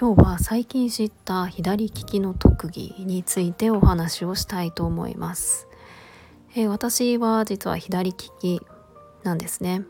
[0.00, 5.66] 今日は最近知った左利きの特技についてお話をしたいと思います、
[6.54, 8.62] えー、私は実は左利き
[9.24, 9.80] なんですね、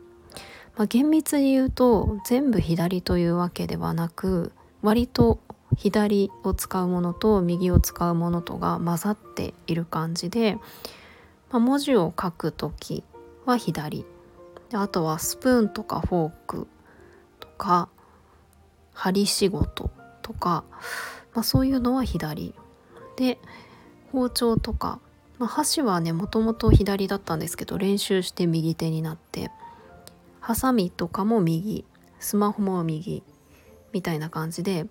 [0.78, 5.40] まあ、厳密に言うと全部左というわけではなく割と
[5.76, 10.54] 左を使うものと右を使うものとが混ざっている感じで、
[11.50, 13.04] まあ、文字を書く時
[13.44, 14.06] は左。
[14.72, 16.66] あとはスプーンとかフォーク
[17.40, 17.90] とか
[18.94, 19.90] 針仕事
[20.28, 20.62] とか、
[21.34, 22.54] まあ、そういうのは左。
[23.16, 23.38] で
[24.12, 25.00] 包丁とか、
[25.38, 29.50] まあ、箸はねもともと左だったんですけど練習して右手になって
[30.38, 31.84] ハサミとかも右
[32.20, 33.24] スマホも右
[33.92, 34.86] みたいな感じで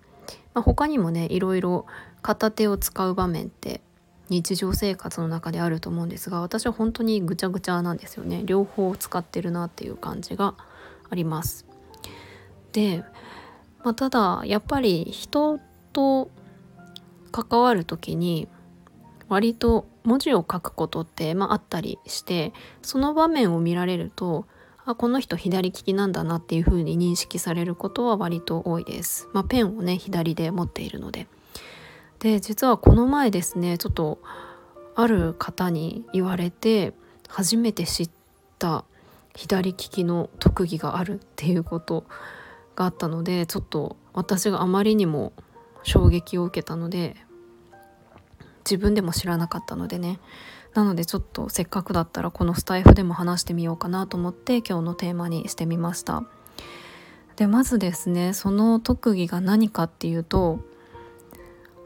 [0.52, 1.86] まあ、他にもねいろいろ
[2.20, 3.80] 片手を使う場面って
[4.28, 8.42] 日常生活の中であると思うんですが私は本当にぐちゃぐちゃなんですよね。
[8.44, 10.54] 両方使ってるなっていう感じが
[11.08, 11.64] あります。
[12.72, 13.04] で、
[13.84, 15.60] まあ、ただやっぱり人
[15.92, 16.30] と
[17.30, 18.48] 関わる時に
[19.28, 24.46] 割と文字を書くことって、まあ、あったりしてその場面を見られると
[24.84, 29.28] あこの人左利きなんだなっていう風に認識されることは割と多いです。
[29.34, 31.26] まあ、ペンをね左で持っているので。
[32.20, 34.18] で実はこの前ですねちょっと
[34.96, 36.92] ある方に言われて
[37.28, 38.10] 初めて知っ
[38.58, 38.84] た
[39.36, 42.04] 左利きの特技があるっていうこと
[42.78, 45.32] があったのでちょっと私があまりにも
[45.82, 47.16] 衝撃を受けたので
[48.64, 50.20] 自分でも知らなかったのでね。
[50.74, 56.24] なのでちょっとせっかくだったらこのスタイフでも話してみようかなと思って今日のテーマにしてみました。
[57.36, 60.60] でまずですねその特技が何かっていうと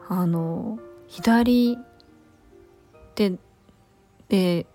[0.09, 1.77] あの左
[3.15, 3.33] 手
[4.27, 4.67] で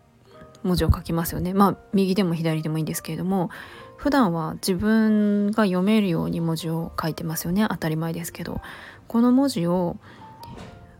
[0.64, 1.54] 文字を書きますよね。
[1.54, 3.50] まあ右でも左でもいいんですけれども
[3.98, 7.66] 普段は自分が読めるように文字を書いてますよね。
[7.68, 8.62] 当たり前ですけど。
[9.08, 9.96] この文字を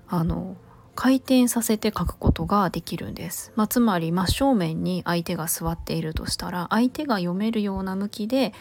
[0.09, 0.56] あの
[0.94, 8.53] 回転させて書くことができるんです、まあ、つまり真正面に相手が座っているとしたら相手が読めるような向きで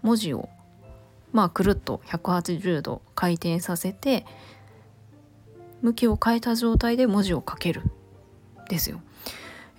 [0.00, 0.48] 文字を
[1.32, 4.24] まあくるっと180度回転させて
[5.82, 7.82] 向きを変えた状態で文字を書ける。
[8.68, 9.00] ですよ。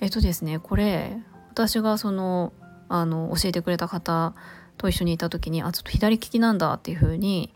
[0.01, 1.17] えっとですねこれ
[1.49, 2.51] 私がその
[2.93, 4.33] あの教えてくれた方
[4.77, 7.51] と一緒にいた時にあちょっと左利きなんだっていう風に、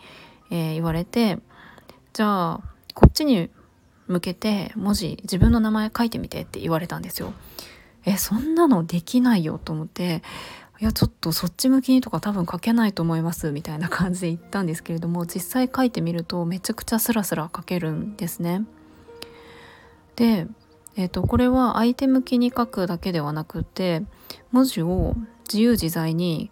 [0.49, 1.37] えー、言われて
[2.13, 2.61] じゃあ
[2.95, 3.51] こっちに
[4.07, 7.33] 向けて文字自分の名前書いてみてって言われたんですよ。
[8.05, 10.23] えそんなのできないよと思って
[10.79, 18.65] いやちょっとそっち向きにとか多分書けないと思いますみたいな感じで言ったんですけれども実際書いてみるとめちゃくちゃスラスラ書けるんですね。
[20.15, 20.47] で、
[20.97, 24.03] えーと、これは相手向きに書くだけではなくて
[24.51, 25.15] 文字を
[25.47, 26.51] 自由自在に、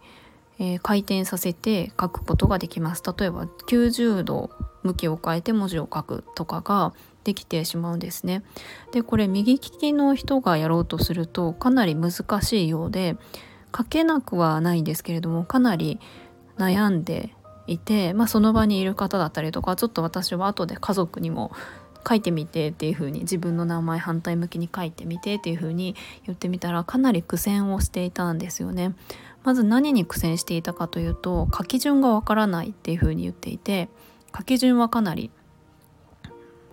[0.60, 3.04] えー、回転させて書くことができます。
[3.18, 4.52] 例えば90度
[4.84, 8.44] 向きを変えて文字を書くとかができてしまうんですね。
[8.92, 12.12] でこれ右利きの人がやろうとするとかなり難
[12.42, 13.18] しいようで
[13.76, 16.00] 書けなくはないんですけれどもかなり
[16.58, 17.34] 悩んで
[17.68, 21.52] いて、まあ、その場にいる方だったりとかちょっと私は後で家族にも
[22.08, 25.96] 書いてみてっていう風に自分の名前反対向きに書いてみてっていう風に
[26.26, 28.96] 言ってみたらかなり苦戦をしていたんですよね。
[29.44, 33.90] まず何に苦戦していたかというと書き順がわからないっていう風に言っていて
[34.36, 35.30] 書き順はかなり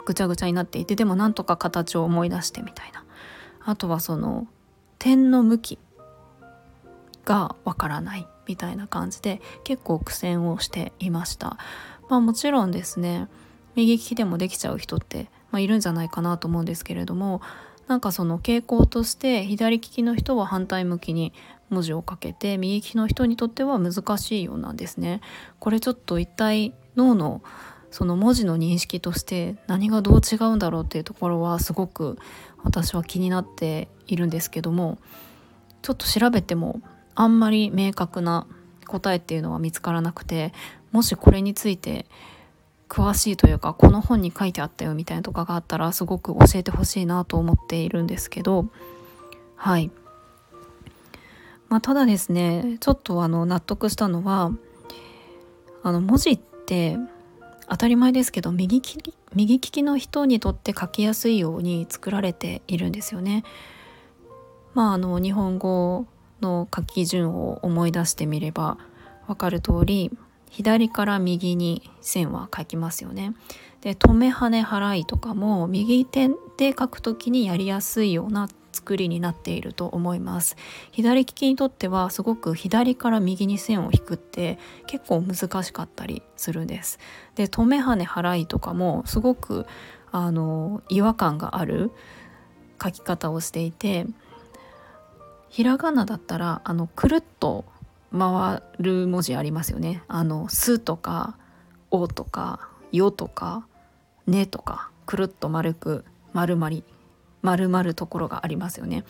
[0.07, 3.05] ぐちゃぐちゃになっていてでもなんとか形を思い出してみたいな
[3.61, 4.47] あとはその
[4.99, 5.79] 点の向き
[7.25, 11.59] がわからないみたいな感じで結構苦戦をしていました
[12.09, 13.29] まあもちろんですね
[13.75, 17.41] 右利きでもできちゃう人って、まあ、いるんじゃないかなと思うんですけれども
[17.89, 21.33] なんかその傾向として左利きの人は反対向きに
[21.71, 25.21] 文字をかけて右利きの人にとっては難しいようなんですね。
[25.59, 27.43] これちょっと一体脳の
[27.91, 32.19] その文字の認識として何がどう違うんだろうっていうところはすごく
[32.63, 34.99] 私は気になっているんですけども
[35.83, 36.81] ちょっと調べても
[37.15, 38.47] あんまり明確な
[38.87, 40.55] 答えっていうのは見つからなくて
[40.91, 42.07] もしこれについて
[42.93, 48.67] 詳しいというかこの本に書いてあったよみたいなとかがあったらすごく教えてほしいなと思っているんですけど
[49.57, 49.91] はい
[51.71, 54.53] まあただですねちょっとあの納得したのは
[55.83, 56.99] あの文字って
[57.67, 63.45] 当たり前ですけど右利き右利きの人にとって書きやすいように作られているんですよね。
[64.75, 66.05] まああの日本語
[66.43, 68.77] の書き順を思い出してみれば
[69.27, 70.11] 分かる通り
[70.53, 73.35] 左から右に線は書きますよね。
[73.81, 76.29] で止め跳ね払いとかも右手
[76.59, 80.57] で書くときにやりやすいような作りになっていると思います
[80.93, 87.01] 左利きにとってはすごく左から右に線を引くって結構難しかったりするんです
[87.35, 89.67] で止め跳ね払いとかもすごく
[90.13, 91.91] あの違和感がある
[92.83, 94.07] 書き方をしていて
[95.49, 97.65] ひらがなだったらあのくるっと
[98.17, 101.37] 回る文字ありますよねあの「す」とか
[101.91, 103.67] 「お」とか「よ」とか
[104.27, 106.85] 「ね」とかくるっと丸く丸まり
[107.43, 109.05] 丸まるところがありますよね。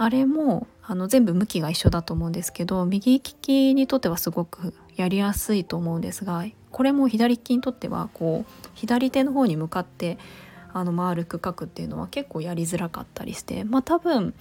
[0.00, 10.18] あれもあの全部向きが一緒だと思うんですけど右利きにとってはすごくやりやすいと思うんですがこれも左利きにとってはこう左手の方に向かって
[10.72, 14.34] あの丸く書くっていうのは結構やりづらかったりしてまあ多分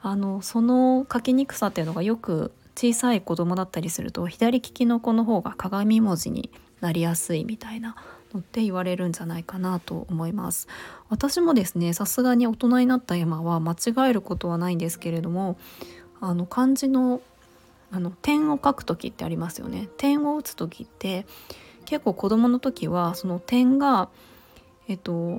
[0.00, 6.50] あのその書きにくさっていうのがよく小さい子供だったりすると左利きの子の方が鏡文字に
[6.80, 7.96] なりやすいみたいな
[8.34, 10.68] のって言われるんじゃないかなと思います。
[11.08, 15.56] 私もですねさすがに大人になった今は間違えることはないんですけれども
[16.20, 17.20] あの漢字の
[17.92, 19.88] あの点を書く時ってありますよね。
[19.98, 21.26] 点を打つ時って
[21.84, 24.08] 結構子供の時はその点が
[24.88, 25.38] えっと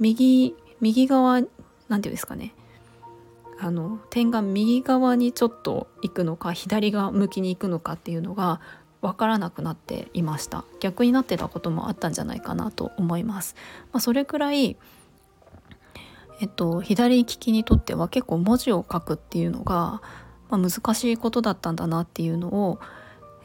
[0.00, 1.42] 右右側
[1.88, 2.52] なんていうんですかね。
[3.58, 8.60] あの点が右側にちょっと行くのか左側向きに行くのかっていうのが
[9.00, 10.64] 分からなくなっていました。
[10.80, 13.54] 逆になってたこともあったんじゃないかなと思います、
[13.92, 14.76] まあ、それくらい
[16.40, 20.02] えっと左利きにとっては結構文字を書くっていうのが、
[20.50, 22.78] まあ、難しいことだったんだなっていうのを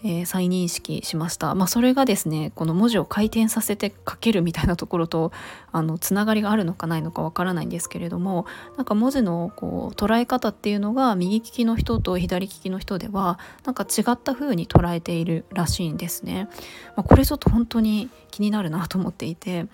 [0.03, 1.53] えー、再認識しました。
[1.53, 5.31] まあ、それがですねこの文字を回転させて書けるみたいなところと
[5.71, 8.45] あのつながりがあるのかないのかわからないんですけれども
[8.77, 16.49] なんか文字のこう捉え方っていうのが右利きの人と左利きの人ではなんか違った風に捉えているらしいんですね。
[16.95, 19.67] まあ、これちょっと本当に気になるなと思っていて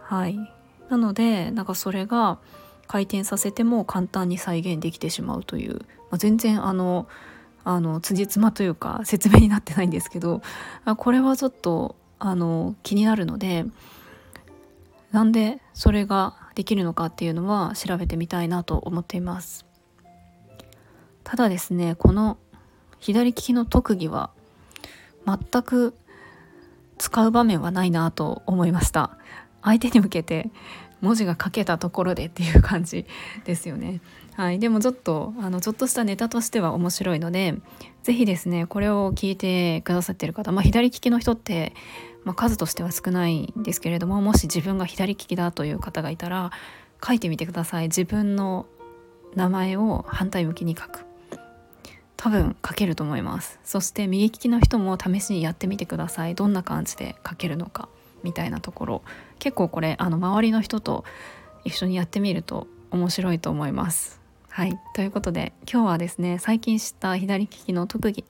[0.00, 0.38] はい
[0.88, 2.38] なのでなんかそれが
[2.86, 5.82] 回転させても簡単に再現できてしまうという、ま
[6.12, 7.06] あ、全然あの
[7.64, 10.42] あの辻褄というか説明になってないんですけど
[10.96, 13.64] これはちょっとあの気になるので
[15.12, 19.64] なんでそれができるのかっていうのは調べてみたいなと思っています。
[21.24, 22.38] ただですねこの
[22.98, 24.30] 左利きの特技は
[25.26, 25.94] 全く
[26.96, 29.16] 使う場面はないなと思いました。
[29.62, 30.50] 相手に向けて
[31.00, 33.06] 文字が書けたところでっていう感じ
[33.44, 34.00] ですよね。
[34.34, 37.56] はい、でもちょっとあのちょっとしたネタとしては面白いので
[38.04, 41.72] 是非ですねこれを聞いてくださってる方、まあ、左利きの人って、
[42.22, 46.52] まあ、数としては少ないんですけれどももし自分が左利きだという方がいたら
[47.04, 47.84] 書いてみてください。
[47.84, 48.66] 自分の
[49.34, 51.04] 名前を反対向きに書く。
[52.16, 53.60] 多分書けると思います。
[53.62, 56.34] そして右利きの人も試しにやってみてください。
[56.34, 57.88] どんな感じで書けるのか。
[58.22, 59.02] みたいなところ。
[59.38, 61.04] 結構これあの周りの人と
[61.64, 64.20] 一緒にやってみると面白いと思います。
[64.48, 64.78] はい。
[64.94, 68.24] ということで今日はですね最近知った左利きの特技、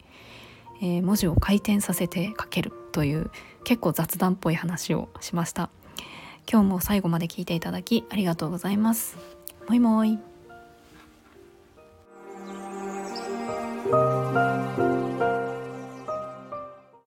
[0.82, 3.30] えー、文字を回転させて書けるという
[3.64, 5.70] 結構雑談っぽい話をしました。
[6.50, 9.16] 今日も最後まで聞いていただきありがとうございます。
[9.68, 10.18] もいもい。